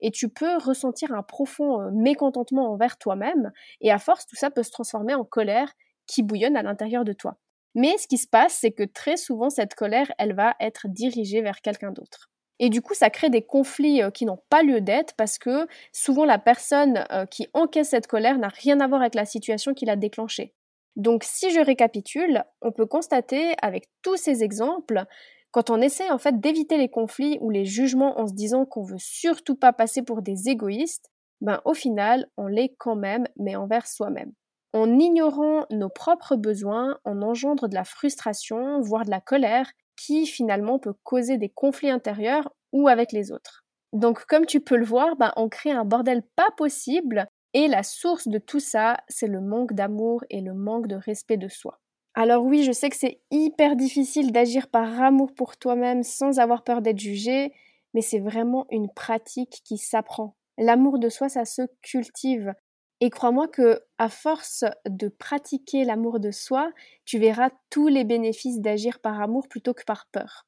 et 0.00 0.10
tu 0.10 0.28
peux 0.28 0.56
ressentir 0.56 1.12
un 1.12 1.22
profond 1.22 1.80
euh, 1.80 1.90
mécontentement 1.92 2.72
envers 2.72 2.96
toi-même, 2.96 3.52
et 3.80 3.90
à 3.90 3.98
force, 3.98 4.26
tout 4.26 4.36
ça 4.36 4.50
peut 4.50 4.62
se 4.62 4.70
transformer 4.70 5.14
en 5.14 5.24
colère 5.24 5.72
qui 6.06 6.22
bouillonne 6.22 6.56
à 6.56 6.62
l'intérieur 6.62 7.04
de 7.04 7.12
toi. 7.12 7.36
Mais 7.74 7.96
ce 7.98 8.08
qui 8.08 8.18
se 8.18 8.26
passe, 8.26 8.54
c'est 8.54 8.72
que 8.72 8.82
très 8.82 9.16
souvent, 9.16 9.50
cette 9.50 9.74
colère, 9.74 10.10
elle 10.18 10.34
va 10.34 10.56
être 10.60 10.88
dirigée 10.88 11.42
vers 11.42 11.60
quelqu'un 11.60 11.92
d'autre. 11.92 12.30
Et 12.62 12.68
du 12.68 12.82
coup, 12.82 12.94
ça 12.94 13.08
crée 13.08 13.30
des 13.30 13.42
conflits 13.42 14.02
euh, 14.02 14.10
qui 14.10 14.26
n'ont 14.26 14.38
pas 14.50 14.62
lieu 14.62 14.82
d'être 14.82 15.14
parce 15.16 15.38
que 15.38 15.66
souvent 15.92 16.26
la 16.26 16.38
personne 16.38 17.06
euh, 17.10 17.24
qui 17.24 17.48
encaisse 17.54 17.88
cette 17.88 18.06
colère 18.06 18.38
n'a 18.38 18.48
rien 18.48 18.78
à 18.80 18.86
voir 18.86 19.00
avec 19.00 19.14
la 19.14 19.24
situation 19.24 19.72
qui 19.72 19.86
l'a 19.86 19.96
déclenchée. 19.96 20.54
Donc 20.94 21.24
si 21.24 21.50
je 21.50 21.60
récapitule, 21.60 22.44
on 22.60 22.70
peut 22.70 22.84
constater 22.84 23.54
avec 23.62 23.88
tous 24.02 24.16
ces 24.16 24.44
exemples 24.44 25.04
quand 25.52 25.70
on 25.70 25.80
essaie 25.80 26.10
en 26.10 26.18
fait 26.18 26.38
d'éviter 26.38 26.76
les 26.76 26.90
conflits 26.90 27.38
ou 27.40 27.50
les 27.50 27.64
jugements 27.64 28.20
en 28.20 28.26
se 28.26 28.34
disant 28.34 28.66
qu'on 28.66 28.84
veut 28.84 28.98
surtout 28.98 29.56
pas 29.56 29.72
passer 29.72 30.02
pour 30.02 30.20
des 30.20 30.48
égoïstes, 30.48 31.10
ben 31.40 31.62
au 31.64 31.72
final, 31.74 32.28
on 32.36 32.46
l'est 32.46 32.74
quand 32.78 32.94
même, 32.94 33.26
mais 33.36 33.56
envers 33.56 33.86
soi-même. 33.86 34.32
En 34.72 34.98
ignorant 34.98 35.64
nos 35.70 35.88
propres 35.88 36.36
besoins, 36.36 36.98
on 37.04 37.22
engendre 37.22 37.68
de 37.68 37.74
la 37.74 37.84
frustration, 37.84 38.80
voire 38.80 39.04
de 39.04 39.10
la 39.10 39.20
colère, 39.20 39.72
qui 40.00 40.26
finalement 40.26 40.78
peut 40.78 40.94
causer 41.04 41.36
des 41.36 41.50
conflits 41.50 41.90
intérieurs 41.90 42.50
ou 42.72 42.88
avec 42.88 43.12
les 43.12 43.32
autres. 43.32 43.64
Donc 43.92 44.24
comme 44.26 44.46
tu 44.46 44.60
peux 44.60 44.76
le 44.76 44.84
voir, 44.84 45.16
ben, 45.16 45.32
on 45.36 45.48
crée 45.48 45.72
un 45.72 45.84
bordel 45.84 46.22
pas 46.36 46.48
possible 46.56 47.26
et 47.52 47.68
la 47.68 47.82
source 47.82 48.28
de 48.28 48.38
tout 48.38 48.60
ça, 48.60 48.98
c'est 49.08 49.26
le 49.26 49.40
manque 49.40 49.74
d'amour 49.74 50.24
et 50.30 50.40
le 50.40 50.54
manque 50.54 50.86
de 50.86 50.94
respect 50.94 51.36
de 51.36 51.48
soi. 51.48 51.80
Alors 52.14 52.44
oui, 52.44 52.64
je 52.64 52.72
sais 52.72 52.88
que 52.88 52.96
c'est 52.96 53.20
hyper 53.30 53.76
difficile 53.76 54.32
d'agir 54.32 54.68
par 54.68 55.02
amour 55.02 55.34
pour 55.34 55.56
toi-même 55.58 56.02
sans 56.02 56.38
avoir 56.38 56.64
peur 56.64 56.80
d'être 56.80 56.98
jugé, 56.98 57.52
mais 57.92 58.00
c'est 58.00 58.20
vraiment 58.20 58.66
une 58.70 58.88
pratique 58.92 59.60
qui 59.64 59.76
s'apprend. 59.76 60.34
L'amour 60.56 60.98
de 60.98 61.08
soi, 61.08 61.28
ça 61.28 61.44
se 61.44 61.62
cultive. 61.82 62.54
Et 63.00 63.10
crois-moi 63.10 63.48
que 63.48 63.80
à 63.98 64.08
force 64.08 64.64
de 64.88 65.08
pratiquer 65.08 65.84
l'amour 65.84 66.20
de 66.20 66.30
soi, 66.30 66.70
tu 67.04 67.18
verras 67.18 67.50
tous 67.70 67.88
les 67.88 68.04
bénéfices 68.04 68.60
d'agir 68.60 68.98
par 69.00 69.20
amour 69.20 69.48
plutôt 69.48 69.74
que 69.74 69.84
par 69.84 70.06
peur. 70.12 70.46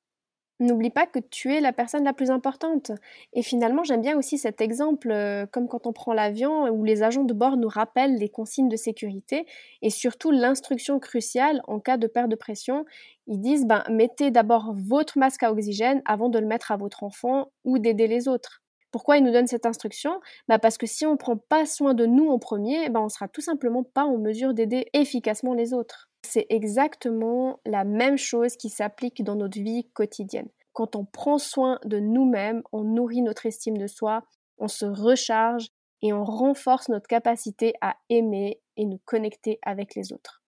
N'oublie 0.60 0.90
pas 0.90 1.06
que 1.06 1.18
tu 1.18 1.52
es 1.54 1.60
la 1.60 1.72
personne 1.72 2.04
la 2.04 2.12
plus 2.12 2.30
importante. 2.30 2.92
Et 3.32 3.42
finalement, 3.42 3.82
j'aime 3.84 4.00
bien 4.02 4.16
aussi 4.16 4.38
cet 4.38 4.60
exemple, 4.60 5.10
euh, 5.10 5.44
comme 5.46 5.68
quand 5.68 5.86
on 5.88 5.92
prend 5.92 6.12
l'avion, 6.12 6.68
où 6.70 6.84
les 6.84 7.02
agents 7.02 7.24
de 7.24 7.34
bord 7.34 7.56
nous 7.56 7.68
rappellent 7.68 8.16
les 8.16 8.28
consignes 8.28 8.68
de 8.68 8.76
sécurité 8.76 9.46
et 9.82 9.90
surtout 9.90 10.30
l'instruction 10.30 11.00
cruciale 11.00 11.62
en 11.66 11.80
cas 11.80 11.96
de 11.96 12.06
perte 12.06 12.30
de 12.30 12.36
pression. 12.36 12.84
Ils 13.26 13.40
disent, 13.40 13.66
ben, 13.66 13.82
mettez 13.90 14.30
d'abord 14.30 14.72
votre 14.76 15.18
masque 15.18 15.42
à 15.42 15.52
oxygène 15.52 16.00
avant 16.04 16.28
de 16.28 16.38
le 16.38 16.46
mettre 16.46 16.70
à 16.70 16.76
votre 16.76 17.02
enfant 17.02 17.50
ou 17.64 17.78
d'aider 17.80 18.06
les 18.06 18.28
autres. 18.28 18.61
Pourquoi 18.92 19.16
ils 19.16 19.24
nous 19.24 19.32
donnent 19.32 19.46
cette 19.46 19.66
instruction? 19.66 20.20
Ben 20.48 20.58
Parce 20.58 20.78
que 20.78 20.86
si 20.86 21.06
on 21.06 21.12
ne 21.12 21.16
prend 21.16 21.36
pas 21.36 21.66
soin 21.66 21.94
de 21.94 22.06
nous 22.06 22.28
en 22.28 22.38
premier, 22.38 22.90
ben 22.90 23.00
on 23.00 23.08
sera 23.08 23.26
tout 23.26 23.40
simplement 23.40 23.82
pas 23.82 24.04
en 24.04 24.18
mesure 24.18 24.54
d'aider 24.54 24.86
efficacement 24.92 25.54
les 25.54 25.72
autres. 25.72 26.10
C'est 26.24 26.46
exactement 26.50 27.58
la 27.66 27.84
même 27.84 28.18
chose 28.18 28.56
qui 28.56 28.68
s'applique 28.68 29.24
dans 29.24 29.34
notre 29.34 29.58
vie 29.58 29.88
quotidienne. 29.94 30.48
Quand 30.72 30.94
on 30.94 31.04
prend 31.04 31.38
soin 31.38 31.78
de 31.84 31.98
nous-mêmes, 31.98 32.62
on 32.70 32.84
nourrit 32.84 33.22
notre 33.22 33.46
estime 33.46 33.76
de 33.76 33.86
soi, 33.86 34.22
on 34.58 34.68
se 34.68 34.86
recharge 34.86 35.68
et 36.02 36.12
on 36.12 36.24
renforce 36.24 36.88
notre 36.88 37.08
capacité 37.08 37.74
à 37.80 37.96
aimer 38.10 38.60
et 38.76 38.84
nous 38.84 39.00
connecter 39.04 39.58
avec 39.62 39.94
les 39.94 40.12
autres. 40.12 40.42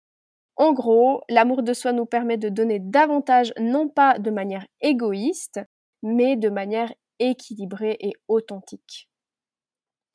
En 0.57 0.73
gros, 0.73 1.21
l'amour 1.29 1.63
de 1.63 1.73
soi 1.73 1.93
nous 1.93 2.05
permet 2.05 2.37
de 2.37 2.49
donner 2.49 2.79
davantage, 2.79 3.53
non 3.59 3.87
pas 3.87 4.19
de 4.19 4.31
manière 4.31 4.65
égoïste, 4.81 5.59
mais 6.03 6.35
de 6.35 6.49
manière 6.49 6.91
équilibrée 7.29 7.97
et 8.01 8.13
authentique. 8.27 9.09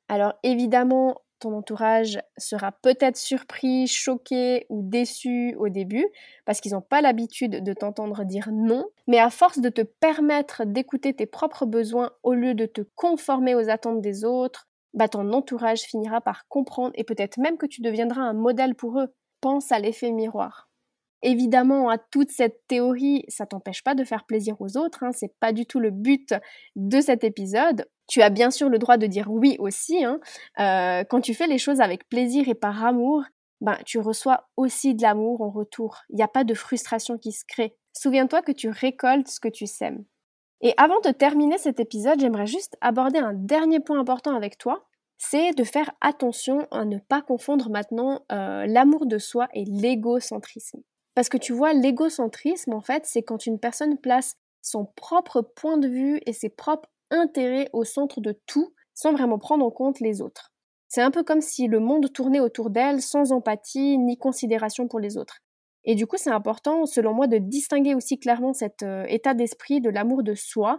Alors 0.09 0.33
évidemment, 0.43 1.21
ton 1.39 1.53
entourage 1.53 2.19
sera 2.37 2.71
peut-être 2.71 3.17
surpris, 3.17 3.87
choqué 3.87 4.65
ou 4.69 4.81
déçu 4.83 5.55
au 5.59 5.69
début 5.69 6.07
parce 6.45 6.61
qu'ils 6.61 6.71
n'ont 6.73 6.81
pas 6.81 7.01
l'habitude 7.01 7.63
de 7.63 7.73
t'entendre 7.73 8.23
dire 8.25 8.49
non, 8.51 8.85
mais 9.07 9.19
à 9.19 9.29
force 9.29 9.59
de 9.59 9.69
te 9.69 9.81
permettre 9.81 10.65
d'écouter 10.65 11.13
tes 11.13 11.25
propres 11.27 11.65
besoins 11.65 12.11
au 12.23 12.33
lieu 12.33 12.53
de 12.55 12.65
te 12.65 12.81
conformer 12.95 13.53
aux 13.55 13.69
attentes 13.69 14.01
des 14.01 14.25
autres, 14.25 14.67
bah 14.93 15.07
ton 15.09 15.31
entourage 15.33 15.81
finira 15.81 16.21
par 16.21 16.47
comprendre 16.47 16.93
et 16.95 17.03
peut-être 17.03 17.37
même 17.37 17.57
que 17.57 17.67
tu 17.67 17.81
deviendras 17.81 18.21
un 18.21 18.33
modèle 18.33 18.73
pour 18.75 18.99
eux. 18.99 19.13
Pense 19.41 19.71
à 19.71 19.79
l'effet 19.79 20.11
miroir. 20.11 20.66
Évidemment, 21.23 21.89
à 21.89 21.97
toute 21.97 22.29
cette 22.29 22.67
théorie, 22.67 23.25
ça 23.27 23.45
t'empêche 23.45 23.83
pas 23.83 23.95
de 23.95 24.03
faire 24.03 24.25
plaisir 24.25 24.55
aux 24.59 24.77
autres, 24.77 25.03
hein, 25.03 25.11
c'est 25.11 25.33
pas 25.39 25.51
du 25.51 25.65
tout 25.65 25.79
le 25.79 25.89
but 25.89 26.35
de 26.75 27.01
cet 27.01 27.23
épisode. 27.23 27.87
Tu 28.07 28.21
as 28.21 28.29
bien 28.29 28.51
sûr 28.51 28.69
le 28.69 28.77
droit 28.77 28.97
de 28.97 29.07
dire 29.07 29.29
oui 29.29 29.55
aussi. 29.59 30.03
Hein. 30.03 30.19
Euh, 30.59 31.03
quand 31.09 31.21
tu 31.21 31.33
fais 31.33 31.47
les 31.47 31.57
choses 31.57 31.81
avec 31.81 32.07
plaisir 32.07 32.47
et 32.47 32.53
par 32.53 32.85
amour, 32.85 33.23
ben, 33.61 33.77
tu 33.85 33.99
reçois 33.99 34.47
aussi 34.55 34.93
de 34.93 35.01
l'amour 35.01 35.41
en 35.41 35.49
retour. 35.49 36.03
Il 36.09 36.17
n'y 36.17 36.23
a 36.23 36.27
pas 36.27 36.43
de 36.43 36.53
frustration 36.53 37.17
qui 37.17 37.31
se 37.31 37.43
crée. 37.45 37.75
Souviens-toi 37.93 38.43
que 38.43 38.51
tu 38.51 38.69
récoltes 38.69 39.27
ce 39.27 39.39
que 39.39 39.47
tu 39.47 39.65
sèmes. 39.65 40.05
Et 40.61 40.73
avant 40.77 40.99
de 41.01 41.09
terminer 41.09 41.57
cet 41.57 41.79
épisode, 41.79 42.19
j'aimerais 42.19 42.47
juste 42.47 42.77
aborder 42.81 43.19
un 43.19 43.33
dernier 43.33 43.79
point 43.79 43.99
important 43.99 44.35
avec 44.35 44.57
toi. 44.57 44.85
C'est 45.17 45.53
de 45.53 45.63
faire 45.63 45.91
attention 46.01 46.67
à 46.69 46.85
ne 46.85 46.99
pas 46.99 47.23
confondre 47.23 47.71
maintenant 47.71 48.21
euh, 48.31 48.67
l'amour 48.67 49.07
de 49.07 49.17
soi 49.17 49.47
et 49.53 49.65
l'égocentrisme. 49.65 50.81
Parce 51.17 51.29
que 51.29 51.37
tu 51.37 51.51
vois, 51.51 51.73
l'égocentrisme, 51.73 52.73
en 52.73 52.81
fait, 52.81 53.07
c'est 53.07 53.23
quand 53.23 53.47
une 53.47 53.57
personne 53.57 53.97
place 53.97 54.35
son 54.61 54.85
propre 54.85 55.41
point 55.41 55.79
de 55.79 55.87
vue 55.87 56.21
et 56.27 56.31
ses 56.31 56.49
propres 56.49 56.89
intérêts 57.09 57.71
au 57.73 57.85
centre 57.85 58.21
de 58.21 58.39
tout, 58.45 58.75
sans 58.93 59.13
vraiment 59.13 59.39
prendre 59.39 59.65
en 59.65 59.71
compte 59.71 59.99
les 59.99 60.21
autres. 60.21 60.51
C'est 60.87 61.01
un 61.01 61.09
peu 61.09 61.23
comme 61.23 61.41
si 61.41 61.65
le 61.65 61.79
monde 61.79 62.13
tournait 62.13 62.39
autour 62.39 62.69
d'elle 62.69 63.01
sans 63.01 63.31
empathie 63.31 63.97
ni 63.97 64.19
considération 64.19 64.87
pour 64.87 64.99
les 64.99 65.17
autres. 65.17 65.39
Et 65.85 65.95
du 65.95 66.05
coup, 66.05 66.17
c'est 66.19 66.29
important, 66.29 66.85
selon 66.85 67.15
moi, 67.15 67.25
de 67.25 67.39
distinguer 67.39 67.95
aussi 67.95 68.19
clairement 68.19 68.53
cet 68.53 68.83
euh, 68.83 69.03
état 69.07 69.33
d'esprit 69.33 69.81
de 69.81 69.89
l'amour 69.89 70.21
de 70.21 70.35
soi, 70.35 70.77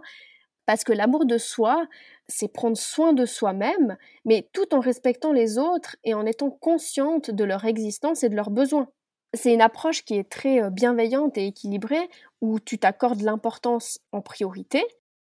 parce 0.65 0.85
que 0.85 0.93
l'amour 0.93 1.25
de 1.25 1.37
soi, 1.37 1.85
c'est 2.29 2.47
prendre 2.47 2.77
soin 2.77 3.11
de 3.11 3.25
soi-même, 3.25 3.97
mais 4.23 4.47
tout 4.53 4.73
en 4.73 4.79
respectant 4.79 5.33
les 5.33 5.57
autres 5.57 5.97
et 6.05 6.13
en 6.13 6.25
étant 6.25 6.49
consciente 6.49 7.29
de 7.29 7.43
leur 7.43 7.65
existence 7.65 8.23
et 8.23 8.29
de 8.29 8.37
leurs 8.37 8.51
besoins. 8.51 8.87
C'est 9.33 9.53
une 9.53 9.61
approche 9.61 10.03
qui 10.03 10.15
est 10.15 10.29
très 10.29 10.61
euh, 10.61 10.69
bienveillante 10.69 11.37
et 11.37 11.47
équilibrée, 11.47 12.09
où 12.41 12.59
tu 12.59 12.79
t'accordes 12.79 13.21
l'importance 13.21 13.99
en 14.11 14.21
priorité, 14.21 14.83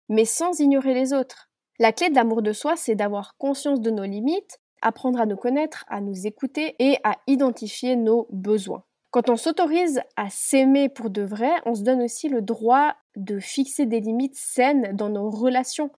mais 0.09 0.25
sans 0.25 0.59
ignorer 0.59 0.93
les 0.93 1.13
autres. 1.13 1.50
La 1.79 1.91
clé 1.91 2.09
de 2.09 2.15
l'amour 2.15 2.41
de 2.41 2.53
soi, 2.53 2.75
c'est 2.75 2.95
d'avoir 2.95 3.35
conscience 3.38 3.81
de 3.81 3.89
nos 3.89 4.03
limites, 4.03 4.59
apprendre 4.81 5.19
à 5.19 5.25
nous 5.25 5.35
connaître, 5.35 5.83
à 5.88 6.01
nous 6.01 6.27
écouter 6.27 6.75
et 6.79 6.97
à 7.03 7.17
identifier 7.27 7.95
nos 7.95 8.27
besoins. 8.31 8.83
Quand 9.09 9.29
on 9.29 9.38
s'autorise 9.38 10.01
à 10.17 10.29
s'aimer 10.29 10.89
pour 10.89 11.09
de 11.09 11.21
vrai, 11.21 11.51
on 11.65 11.74
se 11.74 11.83
donne 11.83 12.01
aussi 12.01 12.29
le 12.29 12.41
droit 12.41 12.95
de 13.15 13.39
fixer 13.39 13.85
des 13.85 14.01
limites 14.01 14.35
saines 14.35 14.95
dans 14.95 15.09
nos 15.09 15.29
relations. 15.29 15.89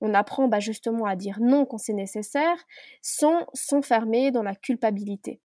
On 0.00 0.14
apprend 0.14 0.46
bah, 0.46 0.60
justement 0.60 1.06
à 1.06 1.16
dire 1.16 1.38
non 1.40 1.64
quand 1.64 1.78
c'est 1.78 1.94
nécessaire, 1.94 2.56
sans 3.02 3.46
s'enfermer 3.54 4.30
dans 4.30 4.42
la 4.42 4.54
culpabilité. 4.54 5.40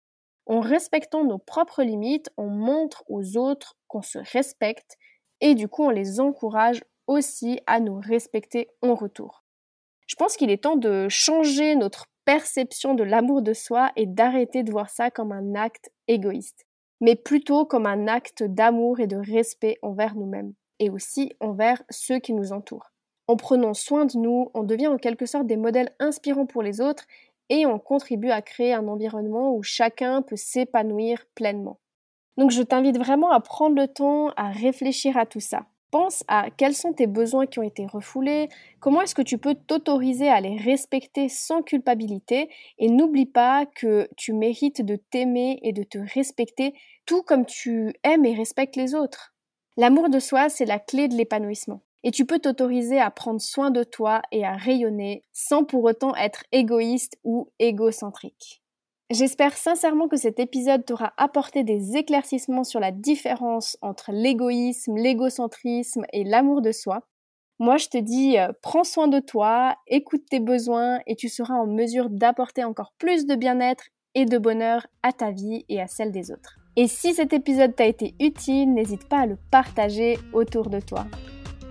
En 0.50 0.58
respectant 0.58 1.22
nos 1.22 1.38
propres 1.38 1.84
limites, 1.84 2.28
on 2.36 2.48
montre 2.48 3.04
aux 3.06 3.36
autres 3.36 3.76
qu'on 3.86 4.02
se 4.02 4.18
respecte 4.32 4.96
et 5.40 5.54
du 5.54 5.68
coup 5.68 5.84
on 5.84 5.90
les 5.90 6.18
encourage 6.18 6.82
aussi 7.06 7.60
à 7.68 7.78
nous 7.78 8.00
respecter 8.00 8.66
en 8.82 8.96
retour. 8.96 9.44
Je 10.08 10.16
pense 10.16 10.36
qu'il 10.36 10.50
est 10.50 10.64
temps 10.64 10.74
de 10.74 11.06
changer 11.08 11.76
notre 11.76 12.06
perception 12.24 12.94
de 12.94 13.04
l'amour 13.04 13.42
de 13.42 13.52
soi 13.52 13.92
et 13.94 14.06
d'arrêter 14.06 14.64
de 14.64 14.72
voir 14.72 14.90
ça 14.90 15.12
comme 15.12 15.30
un 15.30 15.54
acte 15.54 15.92
égoïste, 16.08 16.66
mais 17.00 17.14
plutôt 17.14 17.64
comme 17.64 17.86
un 17.86 18.08
acte 18.08 18.42
d'amour 18.42 18.98
et 18.98 19.06
de 19.06 19.18
respect 19.18 19.78
envers 19.82 20.16
nous-mêmes 20.16 20.54
et 20.80 20.90
aussi 20.90 21.32
envers 21.38 21.80
ceux 21.90 22.18
qui 22.18 22.32
nous 22.32 22.52
entourent. 22.52 22.90
En 23.28 23.36
prenant 23.36 23.74
soin 23.74 24.04
de 24.04 24.18
nous, 24.18 24.50
on 24.54 24.64
devient 24.64 24.88
en 24.88 24.96
quelque 24.96 25.26
sorte 25.26 25.46
des 25.46 25.56
modèles 25.56 25.94
inspirants 26.00 26.46
pour 26.46 26.64
les 26.64 26.80
autres 26.80 27.04
et 27.50 27.66
on 27.66 27.78
contribue 27.78 28.30
à 28.30 28.40
créer 28.40 28.72
un 28.72 28.88
environnement 28.88 29.54
où 29.54 29.62
chacun 29.62 30.22
peut 30.22 30.36
s'épanouir 30.36 31.26
pleinement. 31.34 31.78
Donc 32.38 32.52
je 32.52 32.62
t'invite 32.62 32.96
vraiment 32.96 33.32
à 33.32 33.40
prendre 33.40 33.76
le 33.76 33.88
temps 33.88 34.30
à 34.36 34.50
réfléchir 34.50 35.18
à 35.18 35.26
tout 35.26 35.40
ça. 35.40 35.66
Pense 35.90 36.22
à 36.28 36.50
quels 36.56 36.74
sont 36.74 36.92
tes 36.92 37.08
besoins 37.08 37.46
qui 37.46 37.58
ont 37.58 37.64
été 37.64 37.84
refoulés, 37.84 38.48
comment 38.78 39.02
est-ce 39.02 39.14
que 39.14 39.22
tu 39.22 39.38
peux 39.38 39.56
t'autoriser 39.56 40.28
à 40.28 40.40
les 40.40 40.56
respecter 40.56 41.28
sans 41.28 41.62
culpabilité 41.62 42.48
et 42.78 42.88
n'oublie 42.88 43.26
pas 43.26 43.66
que 43.66 44.08
tu 44.16 44.32
mérites 44.32 44.82
de 44.82 44.94
t'aimer 44.94 45.58
et 45.62 45.72
de 45.72 45.82
te 45.82 45.98
respecter 45.98 46.74
tout 47.06 47.22
comme 47.22 47.44
tu 47.44 47.92
aimes 48.04 48.24
et 48.24 48.34
respectes 48.34 48.76
les 48.76 48.94
autres. 48.94 49.34
L'amour 49.76 50.10
de 50.10 50.20
soi, 50.20 50.48
c'est 50.48 50.64
la 50.64 50.78
clé 50.78 51.08
de 51.08 51.16
l'épanouissement 51.16 51.82
et 52.02 52.10
tu 52.10 52.24
peux 52.24 52.38
t'autoriser 52.38 52.98
à 52.98 53.10
prendre 53.10 53.40
soin 53.40 53.70
de 53.70 53.84
toi 53.84 54.22
et 54.32 54.44
à 54.44 54.56
rayonner 54.56 55.24
sans 55.32 55.64
pour 55.64 55.84
autant 55.84 56.14
être 56.16 56.44
égoïste 56.52 57.18
ou 57.24 57.50
égocentrique. 57.58 58.62
J'espère 59.10 59.56
sincèrement 59.56 60.06
que 60.06 60.16
cet 60.16 60.38
épisode 60.38 60.84
t'aura 60.84 61.12
apporté 61.16 61.64
des 61.64 61.96
éclaircissements 61.96 62.62
sur 62.62 62.78
la 62.78 62.92
différence 62.92 63.76
entre 63.82 64.12
l'égoïsme, 64.12 64.94
l'égocentrisme 64.94 66.04
et 66.12 66.22
l'amour 66.22 66.62
de 66.62 66.70
soi. 66.70 67.02
Moi, 67.58 67.76
je 67.76 67.88
te 67.88 67.98
dis, 67.98 68.38
euh, 68.38 68.52
prends 68.62 68.84
soin 68.84 69.08
de 69.08 69.18
toi, 69.18 69.76
écoute 69.88 70.22
tes 70.30 70.38
besoins 70.38 71.00
et 71.06 71.16
tu 71.16 71.28
seras 71.28 71.54
en 71.54 71.66
mesure 71.66 72.08
d'apporter 72.08 72.62
encore 72.62 72.94
plus 72.98 73.26
de 73.26 73.34
bien-être 73.34 73.84
et 74.14 74.26
de 74.26 74.38
bonheur 74.38 74.86
à 75.02 75.12
ta 75.12 75.32
vie 75.32 75.64
et 75.68 75.80
à 75.80 75.88
celle 75.88 76.12
des 76.12 76.30
autres. 76.30 76.60
Et 76.76 76.86
si 76.86 77.12
cet 77.12 77.32
épisode 77.32 77.74
t'a 77.74 77.86
été 77.86 78.14
utile, 78.20 78.72
n'hésite 78.72 79.08
pas 79.08 79.22
à 79.22 79.26
le 79.26 79.36
partager 79.50 80.18
autour 80.32 80.70
de 80.70 80.80
toi. 80.80 81.04